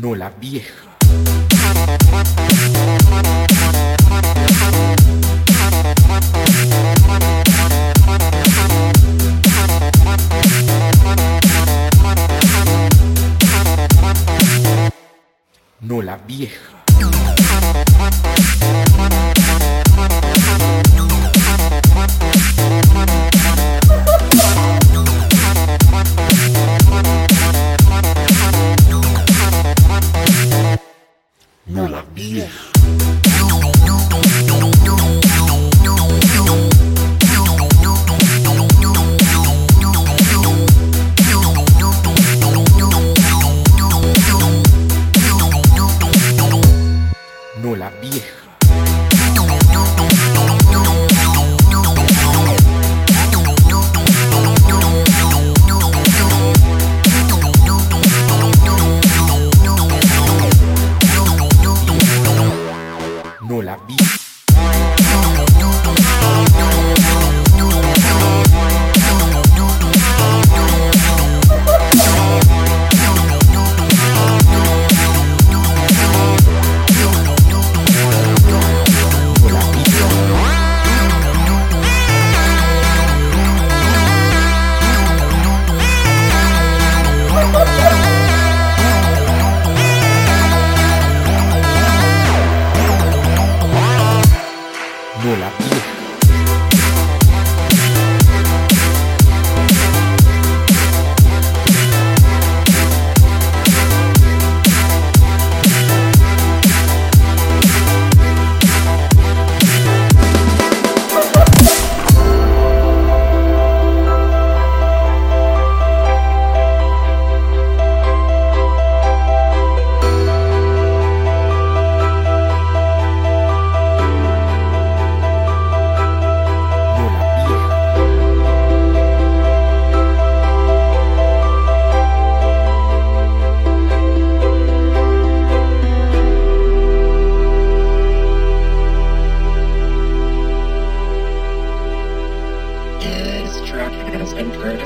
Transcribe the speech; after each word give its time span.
no 0.00 0.14
la 0.14 0.30
vieja. 0.30 0.89
no 15.80 16.02
la 16.02 16.16
vieja. 16.18 16.60
No 31.66 31.88
la 31.88 32.04
vieja. 32.14 32.70
vieja. 48.00 48.26
No 63.40 63.62
la 63.62 63.76
vi. 63.88 64.19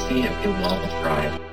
legacy 0.00 0.26
of 0.26 0.42
the 0.42 0.50
Wall 0.62 0.72
of 0.72 0.90
Pride. 1.02 1.49